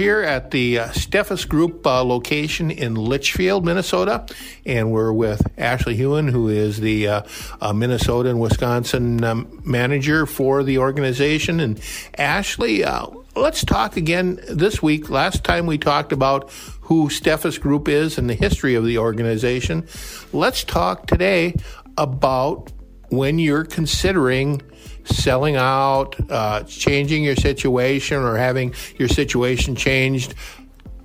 here 0.00 0.22
at 0.22 0.50
the 0.50 0.78
uh, 0.78 0.88
Steffes 0.92 1.46
Group 1.46 1.86
uh, 1.86 2.02
location 2.02 2.70
in 2.70 2.94
Litchfield, 2.94 3.66
Minnesota, 3.66 4.24
and 4.64 4.90
we're 4.90 5.12
with 5.12 5.42
Ashley 5.58 5.94
Huhn, 5.94 6.30
who 6.30 6.48
is 6.48 6.80
the 6.80 7.06
uh, 7.06 7.22
uh 7.60 7.74
Minnesota 7.74 8.30
and 8.30 8.40
Wisconsin 8.40 9.22
um, 9.22 9.60
manager 9.62 10.24
for 10.24 10.62
the 10.62 10.78
organization. 10.78 11.60
And 11.60 11.78
Ashley, 12.16 12.82
uh, 12.82 13.08
let's 13.36 13.62
talk 13.62 13.98
again 13.98 14.40
this 14.48 14.82
week. 14.82 15.10
Last 15.10 15.44
time 15.44 15.66
we 15.66 15.76
talked 15.76 16.12
about 16.12 16.50
who 16.80 17.10
Steffes 17.10 17.60
Group 17.60 17.86
is 17.86 18.16
and 18.16 18.30
the 18.30 18.34
history 18.34 18.76
of 18.76 18.86
the 18.86 18.96
organization. 18.96 19.86
Let's 20.32 20.64
talk 20.64 21.08
today 21.08 21.56
about 21.98 22.72
when 23.10 23.38
you're 23.38 23.66
considering 23.66 24.62
selling 25.10 25.56
out, 25.56 26.16
uh, 26.30 26.62
changing 26.64 27.24
your 27.24 27.36
situation, 27.36 28.18
or 28.18 28.36
having 28.36 28.74
your 28.98 29.08
situation 29.08 29.74
changed 29.74 30.34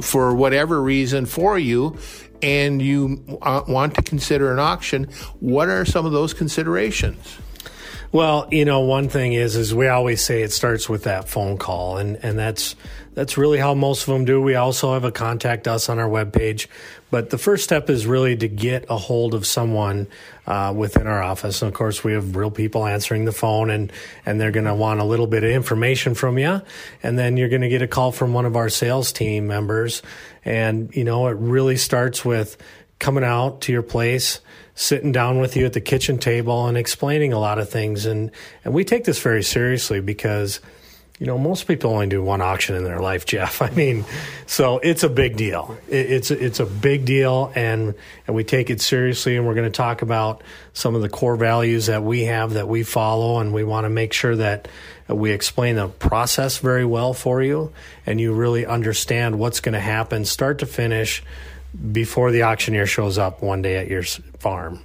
for 0.00 0.34
whatever 0.34 0.82
reason 0.82 1.26
for 1.26 1.58
you, 1.58 1.96
and 2.42 2.80
you 2.80 3.38
uh, 3.42 3.62
want 3.68 3.94
to 3.94 4.02
consider 4.02 4.52
an 4.52 4.58
auction, 4.58 5.04
what 5.40 5.68
are 5.68 5.84
some 5.84 6.06
of 6.06 6.12
those 6.12 6.32
considerations? 6.32 7.38
Well, 8.12 8.48
you 8.50 8.64
know, 8.64 8.80
one 8.80 9.08
thing 9.08 9.34
is, 9.34 9.54
is 9.54 9.72
we 9.72 9.86
always 9.86 10.20
say 10.24 10.42
it 10.42 10.50
starts 10.50 10.88
with 10.88 11.04
that 11.04 11.28
phone 11.28 11.58
call, 11.58 11.98
and 11.98 12.16
and 12.24 12.36
that's 12.36 12.74
that's 13.14 13.38
really 13.38 13.58
how 13.58 13.74
most 13.74 14.08
of 14.08 14.12
them 14.12 14.24
do. 14.24 14.42
We 14.42 14.56
also 14.56 14.94
have 14.94 15.04
a 15.04 15.12
contact 15.12 15.68
us 15.68 15.88
on 15.88 16.00
our 16.00 16.08
webpage, 16.08 16.66
but 17.12 17.30
the 17.30 17.38
first 17.38 17.62
step 17.62 17.88
is 17.88 18.08
really 18.08 18.36
to 18.36 18.48
get 18.48 18.84
a 18.88 18.96
hold 18.96 19.32
of 19.32 19.46
someone 19.46 20.08
uh, 20.48 20.74
within 20.76 21.06
our 21.06 21.22
office. 21.22 21.62
And 21.62 21.68
of 21.68 21.74
course, 21.74 22.02
we 22.02 22.12
have 22.14 22.34
real 22.34 22.50
people 22.50 22.84
answering 22.84 23.26
the 23.26 23.32
phone, 23.32 23.70
and 23.70 23.92
and 24.26 24.40
they're 24.40 24.50
going 24.50 24.66
to 24.66 24.74
want 24.74 24.98
a 24.98 25.04
little 25.04 25.28
bit 25.28 25.44
of 25.44 25.50
information 25.50 26.16
from 26.16 26.36
you, 26.36 26.62
and 27.04 27.16
then 27.16 27.36
you're 27.36 27.48
going 27.48 27.62
to 27.62 27.68
get 27.68 27.82
a 27.82 27.88
call 27.88 28.10
from 28.10 28.32
one 28.32 28.44
of 28.44 28.56
our 28.56 28.70
sales 28.70 29.12
team 29.12 29.46
members, 29.46 30.02
and 30.44 30.92
you 30.96 31.04
know, 31.04 31.28
it 31.28 31.36
really 31.36 31.76
starts 31.76 32.24
with 32.24 32.56
coming 32.98 33.22
out 33.22 33.60
to 33.62 33.72
your 33.72 33.82
place 33.82 34.40
sitting 34.80 35.12
down 35.12 35.38
with 35.38 35.56
you 35.56 35.66
at 35.66 35.74
the 35.74 35.80
kitchen 35.80 36.16
table 36.16 36.66
and 36.66 36.78
explaining 36.78 37.34
a 37.34 37.38
lot 37.38 37.58
of 37.58 37.68
things. 37.68 38.06
And, 38.06 38.30
and 38.64 38.72
we 38.72 38.82
take 38.82 39.04
this 39.04 39.20
very 39.20 39.42
seriously 39.42 40.00
because, 40.00 40.58
you 41.18 41.26
know, 41.26 41.36
most 41.36 41.68
people 41.68 41.90
only 41.92 42.06
do 42.06 42.22
one 42.22 42.40
auction 42.40 42.74
in 42.74 42.84
their 42.84 42.98
life, 42.98 43.26
Jeff. 43.26 43.60
I 43.60 43.68
mean, 43.68 44.06
so 44.46 44.78
it's 44.78 45.02
a 45.02 45.10
big 45.10 45.36
deal. 45.36 45.76
It, 45.86 46.10
it's, 46.10 46.30
it's 46.30 46.60
a 46.60 46.64
big 46.64 47.04
deal 47.04 47.52
and, 47.54 47.94
and 48.26 48.34
we 48.34 48.42
take 48.42 48.70
it 48.70 48.80
seriously. 48.80 49.36
And 49.36 49.46
we're 49.46 49.54
going 49.54 49.70
to 49.70 49.76
talk 49.76 50.00
about 50.00 50.42
some 50.72 50.94
of 50.94 51.02
the 51.02 51.10
core 51.10 51.36
values 51.36 51.86
that 51.86 52.02
we 52.02 52.22
have 52.22 52.54
that 52.54 52.66
we 52.66 52.82
follow. 52.82 53.38
And 53.38 53.52
we 53.52 53.64
want 53.64 53.84
to 53.84 53.90
make 53.90 54.14
sure 54.14 54.34
that 54.36 54.66
we 55.08 55.32
explain 55.32 55.76
the 55.76 55.88
process 55.88 56.56
very 56.56 56.86
well 56.86 57.12
for 57.12 57.42
you 57.42 57.70
and 58.06 58.18
you 58.18 58.32
really 58.32 58.64
understand 58.64 59.38
what's 59.38 59.60
going 59.60 59.74
to 59.74 59.80
happen 59.80 60.24
start 60.24 60.60
to 60.60 60.66
finish 60.66 61.22
before 61.92 62.30
the 62.30 62.42
auctioneer 62.42 62.86
shows 62.86 63.18
up 63.18 63.42
one 63.42 63.62
day 63.62 63.76
at 63.76 63.88
your 63.88 64.02
farm? 64.38 64.82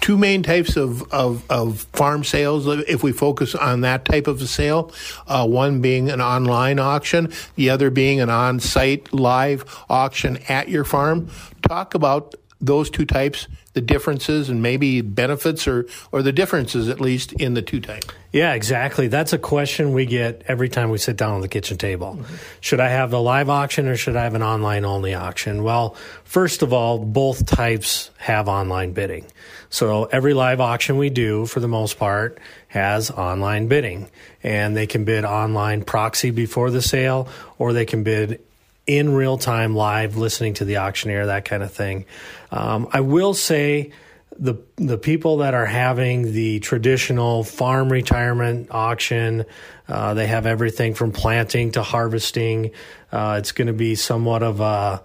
Two 0.00 0.16
main 0.16 0.42
types 0.42 0.76
of, 0.76 1.02
of, 1.12 1.44
of 1.50 1.80
farm 1.92 2.22
sales, 2.22 2.66
if 2.66 3.02
we 3.02 3.10
focus 3.10 3.54
on 3.56 3.80
that 3.80 4.04
type 4.04 4.28
of 4.28 4.40
a 4.40 4.46
sale, 4.46 4.92
uh, 5.26 5.46
one 5.46 5.80
being 5.80 6.10
an 6.10 6.20
online 6.20 6.78
auction, 6.78 7.32
the 7.56 7.70
other 7.70 7.90
being 7.90 8.20
an 8.20 8.30
on 8.30 8.60
site 8.60 9.12
live 9.12 9.64
auction 9.88 10.38
at 10.48 10.68
your 10.68 10.84
farm. 10.84 11.28
Talk 11.62 11.94
about 11.94 12.36
those 12.60 12.90
two 12.90 13.04
types 13.04 13.46
the 13.76 13.82
differences 13.82 14.48
and 14.48 14.62
maybe 14.62 15.02
benefits 15.02 15.68
or, 15.68 15.86
or 16.10 16.22
the 16.22 16.32
differences 16.32 16.88
at 16.88 16.98
least 16.98 17.34
in 17.34 17.52
the 17.52 17.60
two 17.60 17.78
types? 17.78 18.06
Yeah, 18.32 18.54
exactly. 18.54 19.08
That's 19.08 19.34
a 19.34 19.38
question 19.38 19.92
we 19.92 20.06
get 20.06 20.42
every 20.48 20.70
time 20.70 20.88
we 20.88 20.96
sit 20.96 21.18
down 21.18 21.34
on 21.34 21.42
the 21.42 21.48
kitchen 21.48 21.76
table. 21.76 22.16
Mm-hmm. 22.18 22.34
Should 22.62 22.80
I 22.80 22.88
have 22.88 23.12
a 23.12 23.18
live 23.18 23.50
auction 23.50 23.86
or 23.86 23.96
should 23.96 24.16
I 24.16 24.24
have 24.24 24.34
an 24.34 24.42
online 24.42 24.86
only 24.86 25.12
auction? 25.12 25.62
Well, 25.62 25.94
first 26.24 26.62
of 26.62 26.72
all, 26.72 26.98
both 26.98 27.44
types 27.44 28.10
have 28.16 28.48
online 28.48 28.94
bidding. 28.94 29.26
So 29.68 30.04
every 30.04 30.32
live 30.32 30.58
auction 30.58 30.96
we 30.96 31.10
do, 31.10 31.44
for 31.44 31.60
the 31.60 31.68
most 31.68 31.98
part, 31.98 32.38
has 32.68 33.10
online 33.10 33.68
bidding. 33.68 34.08
And 34.42 34.74
they 34.74 34.86
can 34.86 35.04
bid 35.04 35.26
online 35.26 35.84
proxy 35.84 36.30
before 36.30 36.70
the 36.70 36.80
sale 36.80 37.28
or 37.58 37.74
they 37.74 37.84
can 37.84 38.04
bid 38.04 38.40
in 38.86 39.12
real 39.12 39.38
time, 39.38 39.74
live, 39.74 40.16
listening 40.16 40.54
to 40.54 40.64
the 40.64 40.78
auctioneer, 40.78 41.26
that 41.26 41.44
kind 41.44 41.62
of 41.62 41.72
thing. 41.72 42.06
Um, 42.50 42.88
I 42.92 43.00
will 43.00 43.34
say 43.34 43.92
the 44.38 44.56
the 44.76 44.98
people 44.98 45.38
that 45.38 45.54
are 45.54 45.66
having 45.66 46.32
the 46.32 46.60
traditional 46.60 47.42
farm 47.42 47.90
retirement 47.90 48.68
auction, 48.70 49.44
uh, 49.88 50.14
they 50.14 50.26
have 50.26 50.46
everything 50.46 50.94
from 50.94 51.12
planting 51.12 51.72
to 51.72 51.82
harvesting. 51.82 52.70
Uh, 53.10 53.36
it's 53.38 53.52
going 53.52 53.66
to 53.66 53.72
be 53.72 53.94
somewhat 53.94 54.42
of 54.42 54.60
a 54.60 55.02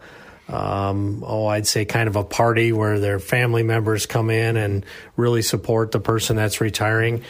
um, 0.51 1.23
oh, 1.25 1.47
I'd 1.47 1.65
say 1.65 1.85
kind 1.85 2.09
of 2.09 2.17
a 2.17 2.25
party 2.25 2.73
where 2.73 2.99
their 2.99 3.19
family 3.19 3.63
members 3.63 4.05
come 4.05 4.29
in 4.29 4.57
and 4.57 4.85
really 5.15 5.41
support 5.41 5.91
the 5.91 5.99
person 5.99 6.35
that's 6.35 6.59
retiring. 6.59 7.23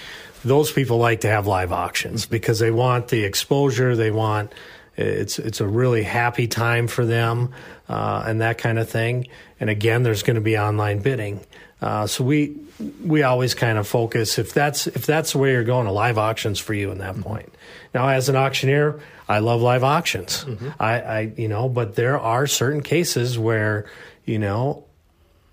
Those 0.43 0.71
people 0.71 0.97
like 0.97 1.21
to 1.21 1.27
have 1.27 1.45
live 1.45 1.71
auctions 1.71 2.25
because 2.25 2.57
they 2.57 2.71
want 2.71 3.09
the 3.09 3.23
exposure, 3.23 3.95
they 3.95 4.09
want 4.09 4.53
it's 5.01 5.39
it's 5.39 5.61
a 5.61 5.67
really 5.67 6.03
happy 6.03 6.47
time 6.47 6.87
for 6.87 7.05
them 7.05 7.53
uh, 7.89 8.23
and 8.25 8.41
that 8.41 8.57
kind 8.57 8.79
of 8.79 8.89
thing. 8.89 9.27
And 9.59 9.69
again, 9.69 10.03
there's 10.03 10.23
going 10.23 10.35
to 10.35 10.41
be 10.41 10.57
online 10.57 10.99
bidding. 10.99 11.41
Uh, 11.81 12.07
so 12.07 12.23
we 12.23 12.55
we 13.03 13.23
always 13.23 13.53
kind 13.53 13.77
of 13.77 13.87
focus 13.87 14.37
if 14.37 14.53
that's 14.53 14.87
if 14.87 15.05
that's 15.05 15.33
the 15.33 15.37
way 15.37 15.51
you're 15.51 15.63
going, 15.63 15.87
a 15.87 15.91
live 15.91 16.17
auctions 16.17 16.59
for 16.59 16.73
you 16.73 16.91
in 16.91 16.99
that 16.99 17.13
mm-hmm. 17.13 17.23
point. 17.23 17.53
Now, 17.93 18.07
as 18.07 18.29
an 18.29 18.35
auctioneer, 18.35 18.99
I 19.27 19.39
love 19.39 19.61
live 19.61 19.83
auctions. 19.83 20.45
Mm-hmm. 20.45 20.69
I, 20.79 21.01
I 21.01 21.19
you 21.37 21.47
know, 21.47 21.69
but 21.69 21.95
there 21.95 22.19
are 22.19 22.47
certain 22.47 22.81
cases 22.81 23.37
where 23.37 23.89
you 24.25 24.39
know 24.39 24.85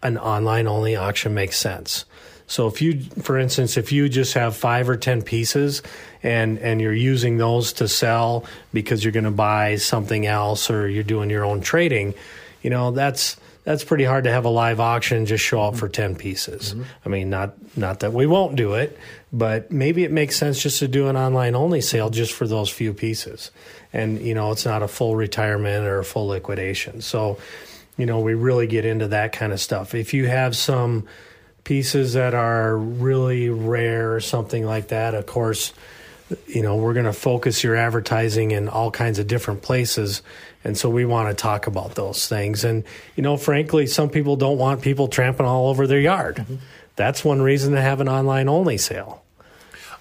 an 0.02 0.18
online 0.18 0.66
only 0.66 0.96
auction 0.96 1.34
makes 1.34 1.58
sense. 1.58 2.04
So 2.48 2.66
if 2.66 2.82
you, 2.82 3.00
for 3.22 3.38
instance, 3.38 3.76
if 3.76 3.92
you 3.92 4.08
just 4.08 4.34
have 4.34 4.56
five 4.56 4.88
or 4.88 4.96
ten 4.96 5.22
pieces 5.22 5.82
and 6.22 6.58
and 6.58 6.80
you're 6.80 6.92
using 6.92 7.36
those 7.36 7.74
to 7.74 7.86
sell 7.86 8.44
because 8.72 9.04
you're 9.04 9.12
going 9.12 9.24
to 9.24 9.30
buy 9.30 9.76
something 9.76 10.26
else 10.26 10.70
or 10.70 10.88
you're 10.88 11.04
doing 11.04 11.30
your 11.30 11.44
own 11.44 11.60
trading, 11.60 12.14
you 12.62 12.70
know 12.70 12.90
that's 12.90 13.36
that's 13.64 13.84
pretty 13.84 14.04
hard 14.04 14.24
to 14.24 14.32
have 14.32 14.46
a 14.46 14.48
live 14.48 14.80
auction 14.80 15.26
just 15.26 15.44
show 15.44 15.60
up 15.60 15.76
for 15.76 15.90
10 15.90 16.16
pieces. 16.16 16.72
Mm-hmm. 16.72 16.82
I 17.04 17.08
mean, 17.10 17.28
not 17.28 17.76
not 17.76 18.00
that 18.00 18.14
we 18.14 18.26
won't 18.26 18.56
do 18.56 18.72
it, 18.74 18.98
but 19.30 19.70
maybe 19.70 20.04
it 20.04 20.10
makes 20.10 20.36
sense 20.36 20.62
just 20.62 20.78
to 20.78 20.88
do 20.88 21.08
an 21.08 21.18
online 21.18 21.54
only 21.54 21.82
sale 21.82 22.08
just 22.08 22.32
for 22.32 22.46
those 22.46 22.70
few 22.70 22.94
pieces. 22.94 23.50
And 23.92 24.22
you 24.22 24.32
know, 24.32 24.52
it's 24.52 24.64
not 24.64 24.82
a 24.82 24.88
full 24.88 25.16
retirement 25.16 25.86
or 25.86 25.98
a 25.98 26.04
full 26.04 26.28
liquidation. 26.28 27.02
So, 27.02 27.38
you 27.98 28.06
know, 28.06 28.20
we 28.20 28.32
really 28.32 28.66
get 28.66 28.86
into 28.86 29.08
that 29.08 29.32
kind 29.32 29.52
of 29.52 29.60
stuff. 29.60 29.94
If 29.94 30.14
you 30.14 30.28
have 30.28 30.56
some 30.56 31.06
pieces 31.64 32.14
that 32.14 32.34
are 32.34 32.76
really 32.76 33.50
rare 33.50 34.14
or 34.14 34.20
something 34.20 34.64
like 34.64 34.88
that, 34.88 35.14
of 35.14 35.26
course, 35.26 35.72
you 36.46 36.62
know, 36.62 36.76
we're 36.76 36.92
going 36.94 37.06
to 37.06 37.12
focus 37.12 37.64
your 37.64 37.76
advertising 37.76 38.50
in 38.50 38.68
all 38.68 38.90
kinds 38.90 39.18
of 39.18 39.26
different 39.26 39.62
places. 39.62 40.22
And 40.64 40.76
so 40.76 40.90
we 40.90 41.04
want 41.04 41.28
to 41.30 41.40
talk 41.40 41.66
about 41.66 41.94
those 41.94 42.28
things. 42.28 42.64
And, 42.64 42.84
you 43.16 43.22
know, 43.22 43.36
frankly, 43.36 43.86
some 43.86 44.10
people 44.10 44.36
don't 44.36 44.58
want 44.58 44.82
people 44.82 45.08
tramping 45.08 45.46
all 45.46 45.68
over 45.68 45.86
their 45.86 46.00
yard. 46.00 46.36
Mm-hmm. 46.36 46.56
That's 46.96 47.24
one 47.24 47.40
reason 47.40 47.74
to 47.74 47.80
have 47.80 48.00
an 48.00 48.08
online 48.08 48.48
only 48.48 48.76
sale. 48.76 49.22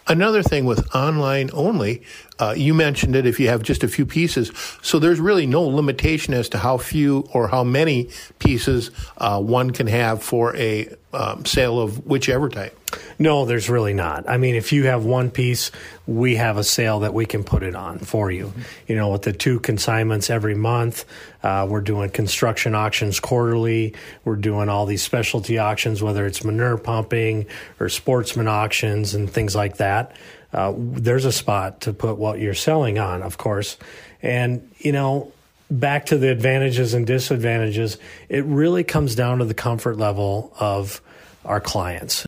Another 0.09 0.41
thing 0.41 0.66
with 0.66 0.95
online 0.95 1.50
only, 1.53 2.01
uh, 2.39 2.53
you 2.57 2.74
mentioned 2.74 3.16
it 3.16 3.25
if 3.25 3.39
you 3.41 3.50
have 3.50 3.62
just 3.62 3.84
a 3.84 3.89
few 3.89 4.06
pieces. 4.06 4.51
So 4.81 5.00
there's 5.00 5.19
really 5.19 5.45
no 5.45 5.63
limitation 5.63 6.34
as 6.34 6.47
to 6.50 6.57
how 6.57 6.78
few 6.78 7.28
or 7.34 7.50
how 7.50 7.66
many 7.66 8.09
pieces 8.39 8.89
uh, 9.18 9.41
one 9.41 9.72
can 9.72 9.88
have 9.88 10.24
for 10.24 10.56
a 10.56 10.95
um, 11.17 11.45
sale 11.45 11.79
of 11.79 12.05
whichever 12.05 12.47
type. 12.47 12.78
No, 13.17 13.45
there's 13.45 13.69
really 13.69 13.94
not. 13.94 14.29
I 14.29 14.38
mean, 14.38 14.53
if 14.53 14.72
you 14.72 14.86
have 14.86 15.03
one 15.03 15.31
piece, 15.31 15.71
we 16.06 16.36
have 16.36 16.57
a 16.57 16.63
sale 16.63 17.00
that 17.00 17.13
we 17.13 17.25
can 17.25 17.44
put 17.44 17.63
it 17.63 17.75
on 17.75 17.97
for 17.97 18.30
you. 18.30 18.53
You 18.88 18.95
know, 18.95 19.09
with 19.09 19.24
the 19.24 19.33
two 19.33 19.59
consignments 19.59 20.30
every 20.30 20.53
month, 20.53 21.06
uh, 21.41 21.65
we're 21.68 21.81
doing 21.81 22.12
construction 22.12 22.75
auctions 22.75 23.19
quarterly. 23.19 23.95
We're 24.25 24.36
doing 24.36 24.69
all 24.69 24.86
these 24.86 25.01
specialty 25.01 25.57
auctions, 25.57 26.03
whether 26.03 26.25
it's 26.27 26.44
manure 26.44 26.77
pumping 26.77 27.47
or 27.80 27.89
sportsman 27.89 28.47
auctions 28.47 29.15
and 29.15 29.30
things 29.30 29.56
like 29.56 29.77
that. 29.77 30.15
Uh, 30.53 30.74
there's 30.77 31.25
a 31.25 31.31
spot 31.31 31.81
to 31.81 31.94
put 31.94 32.18
what 32.18 32.39
you're 32.39 32.53
selling 32.53 33.00
on, 33.00 33.24
of 33.24 33.38
course. 33.38 33.77
And, 34.21 34.71
you 34.77 34.91
know, 34.91 35.33
back 35.69 36.07
to 36.07 36.17
the 36.17 36.29
advantages 36.29 36.93
and 36.93 37.05
disadvantages, 37.05 37.97
it 38.29 38.43
really 38.45 38.83
comes 38.83 39.15
down 39.15 39.39
to 39.39 39.45
the 39.45 39.53
comfort 39.53 39.97
level 39.97 40.53
of 40.59 41.01
our 41.45 41.59
clients. 41.59 42.25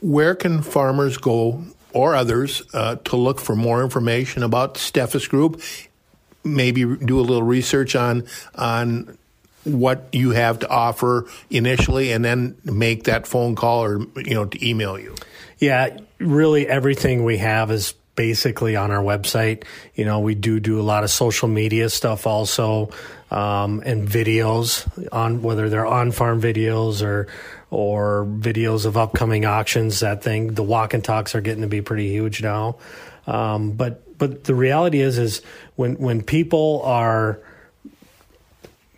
Where 0.00 0.34
can 0.34 0.62
farmers 0.62 1.18
go 1.18 1.64
or 1.92 2.14
others 2.14 2.62
uh, 2.72 2.96
to 2.96 3.16
look 3.16 3.40
for 3.40 3.54
more 3.54 3.82
information 3.82 4.42
about 4.42 4.74
Steffes 4.74 5.28
Group? 5.28 5.60
Maybe 6.42 6.84
do 6.84 7.20
a 7.20 7.22
little 7.22 7.42
research 7.42 7.94
on 7.94 8.26
on 8.54 9.18
what 9.64 10.08
you 10.12 10.30
have 10.30 10.60
to 10.60 10.68
offer 10.70 11.26
initially, 11.50 12.12
and 12.12 12.24
then 12.24 12.56
make 12.64 13.04
that 13.04 13.26
phone 13.26 13.54
call 13.54 13.84
or 13.84 13.98
you 14.16 14.32
know 14.32 14.46
to 14.46 14.66
email 14.66 14.98
you. 14.98 15.14
Yeah, 15.58 15.98
really, 16.18 16.66
everything 16.66 17.24
we 17.24 17.36
have 17.36 17.70
is 17.70 17.92
basically 18.20 18.76
on 18.76 18.90
our 18.90 19.02
website. 19.02 19.64
You 19.94 20.04
know, 20.04 20.20
we 20.20 20.34
do 20.34 20.60
do 20.60 20.78
a 20.78 20.82
lot 20.82 21.04
of 21.04 21.10
social 21.10 21.48
media 21.48 21.88
stuff 21.88 22.26
also, 22.26 22.90
um, 23.30 23.82
and 23.86 24.06
videos 24.06 24.86
on 25.10 25.40
whether 25.40 25.70
they're 25.70 25.86
on 25.86 26.12
farm 26.12 26.38
videos 26.42 27.02
or 27.02 27.28
or 27.70 28.26
videos 28.26 28.84
of 28.84 28.98
upcoming 28.98 29.46
auctions. 29.46 30.00
That 30.00 30.22
thing, 30.22 30.52
the 30.52 30.62
walk 30.62 30.92
and 30.92 31.02
talks 31.02 31.34
are 31.34 31.40
getting 31.40 31.62
to 31.62 31.66
be 31.66 31.80
pretty 31.80 32.10
huge 32.10 32.42
now. 32.42 32.76
Um, 33.26 33.72
but 33.72 34.18
but 34.18 34.44
the 34.44 34.54
reality 34.54 35.00
is 35.00 35.16
is 35.16 35.40
when 35.76 35.94
when 35.94 36.22
people 36.22 36.82
are 36.84 37.40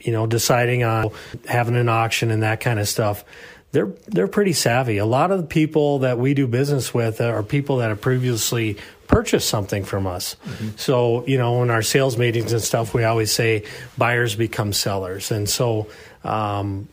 you 0.01 0.11
know 0.11 0.27
deciding 0.27 0.83
on 0.83 1.13
having 1.47 1.77
an 1.77 1.89
auction 1.89 2.33
and 2.33 2.43
that 2.43 2.59
kind 2.59 2.81
of 2.81 2.89
stuff 2.89 3.25
they're 3.73 3.91
they're 4.07 4.29
pretty 4.29 4.53
savvy. 4.53 4.99
A 4.99 5.07
lot 5.07 5.31
of 5.31 5.41
the 5.41 5.47
people 5.47 6.01
that 6.01 6.19
we 6.19 6.35
do 6.35 6.47
business 6.47 6.95
with 6.95 7.21
are 7.21 7.43
people 7.43 7.79
that 7.79 7.89
have 7.89 8.01
previously 8.01 8.77
purchased 9.09 9.49
something 9.49 9.85
from 9.85 10.07
us. 10.07 10.37
Mm-hmm. 10.45 10.69
So 10.77 11.27
you 11.27 11.39
know, 11.39 11.63
in 11.63 11.71
our 11.71 11.83
sales 11.83 12.17
meetings 12.17 12.53
and 12.53 12.63
stuff, 12.63 12.95
we 12.95 13.05
always 13.05 13.33
say 13.33 13.65
buyers 13.99 14.37
become 14.37 14.73
sellers, 14.73 15.31
and 15.33 15.49
so. 15.49 15.89
Um, 16.23 16.89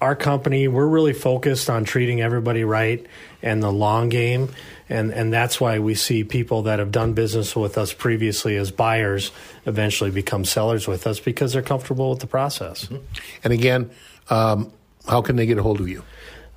our 0.00 0.14
company, 0.14 0.68
we're 0.68 0.86
really 0.86 1.12
focused 1.12 1.68
on 1.68 1.84
treating 1.84 2.20
everybody 2.20 2.62
right 2.62 3.04
and 3.42 3.60
the 3.60 3.72
long 3.72 4.08
game. 4.08 4.48
And, 4.88 5.12
and 5.12 5.32
that's 5.32 5.60
why 5.60 5.80
we 5.80 5.96
see 5.96 6.22
people 6.22 6.62
that 6.62 6.78
have 6.78 6.92
done 6.92 7.14
business 7.14 7.56
with 7.56 7.76
us 7.76 7.92
previously 7.92 8.56
as 8.56 8.70
buyers 8.70 9.32
eventually 9.66 10.12
become 10.12 10.44
sellers 10.44 10.86
with 10.86 11.06
us 11.08 11.18
because 11.18 11.52
they're 11.52 11.62
comfortable 11.62 12.10
with 12.10 12.20
the 12.20 12.28
process. 12.28 12.84
Mm-hmm. 12.84 13.04
And 13.42 13.52
again, 13.52 13.90
um, 14.30 14.72
how 15.08 15.22
can 15.22 15.36
they 15.36 15.46
get 15.46 15.58
a 15.58 15.62
hold 15.62 15.80
of 15.80 15.88
you? 15.88 16.02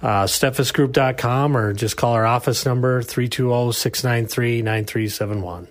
Uh, 0.02 0.26
steffesgroup.com 0.26 1.56
or 1.56 1.74
just 1.74 1.96
call 1.96 2.14
our 2.14 2.26
office 2.26 2.66
number 2.66 3.04
320 3.04 3.72
693 3.72 4.62
9371 4.62 5.68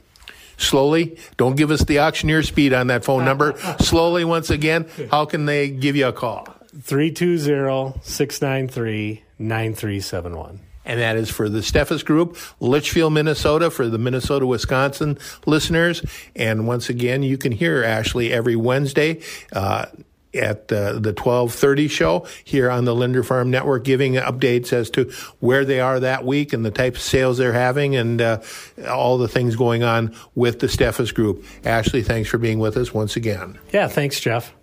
slowly. 0.60 1.18
Don't 1.36 1.56
give 1.56 1.70
us 1.70 1.84
the 1.84 2.00
auctioneer 2.00 2.42
speed 2.42 2.72
on 2.72 2.88
that 2.88 3.04
phone 3.04 3.24
number. 3.24 3.58
slowly, 3.80 4.24
once 4.24 4.50
again, 4.50 4.86
how 5.10 5.24
can 5.24 5.46
they 5.46 5.70
give 5.70 5.96
you 5.96 6.06
a 6.06 6.12
call? 6.12 6.46
320 6.82 8.00
693 8.02 9.22
9371. 9.38 10.60
And 10.84 11.00
that 11.00 11.16
is 11.16 11.30
for 11.30 11.48
the 11.48 11.60
Steffes 11.60 12.04
Group, 12.04 12.36
Litchfield, 12.58 13.12
Minnesota, 13.12 13.70
for 13.70 13.86
the 13.88 13.98
Minnesota, 13.98 14.46
Wisconsin 14.46 15.18
listeners. 15.46 16.02
And 16.34 16.66
once 16.66 16.88
again, 16.88 17.22
you 17.22 17.38
can 17.38 17.52
hear 17.52 17.84
Ashley 17.84 18.32
every 18.32 18.56
Wednesday. 18.56 19.20
Uh, 19.52 19.86
at 20.34 20.72
uh, 20.72 20.92
the 20.94 21.12
1230 21.12 21.88
show 21.88 22.26
here 22.44 22.70
on 22.70 22.84
the 22.84 22.94
Linder 22.94 23.22
Farm 23.22 23.50
Network, 23.50 23.84
giving 23.84 24.14
updates 24.14 24.72
as 24.72 24.90
to 24.90 25.10
where 25.40 25.64
they 25.64 25.80
are 25.80 26.00
that 26.00 26.24
week 26.24 26.52
and 26.52 26.64
the 26.64 26.70
type 26.70 26.94
of 26.94 27.00
sales 27.00 27.38
they're 27.38 27.52
having 27.52 27.96
and 27.96 28.20
uh, 28.20 28.40
all 28.88 29.18
the 29.18 29.28
things 29.28 29.56
going 29.56 29.82
on 29.82 30.14
with 30.34 30.60
the 30.60 30.66
Steffes 30.66 31.14
Group. 31.14 31.44
Ashley, 31.64 32.02
thanks 32.02 32.28
for 32.28 32.38
being 32.38 32.58
with 32.58 32.76
us 32.76 32.94
once 32.94 33.16
again. 33.16 33.58
Yeah, 33.72 33.88
thanks, 33.88 34.20
Jeff. 34.20 34.54